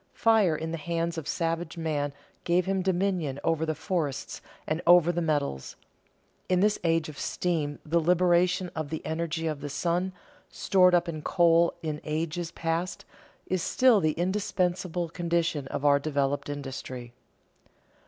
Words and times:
Fire 0.15 0.55
in 0.55 0.71
the 0.71 0.79
hands 0.79 1.15
of 1.19 1.27
savage 1.27 1.77
man 1.77 2.11
gave 2.43 2.65
him 2.65 2.81
dominion 2.81 3.39
over 3.43 3.67
the 3.67 3.75
forests 3.75 4.41
and 4.65 4.81
over 4.87 5.11
the 5.11 5.21
metals. 5.21 5.75
In 6.49 6.59
this 6.59 6.79
age 6.83 7.07
of 7.07 7.19
steam 7.19 7.77
the 7.85 7.99
liberation 7.99 8.71
of 8.75 8.89
the 8.89 9.05
energy 9.05 9.45
of 9.45 9.61
the 9.61 9.69
sun, 9.69 10.11
stored 10.49 10.95
up 10.95 11.07
in 11.07 11.21
coal 11.21 11.75
in 11.83 12.01
ages 12.03 12.49
past, 12.49 13.05
is 13.45 13.61
still 13.61 13.99
the 13.99 14.13
indispensable 14.13 15.07
condition 15.07 15.67
of 15.67 15.85
our 15.85 15.99
developed 15.99 16.49
industry. 16.49 17.13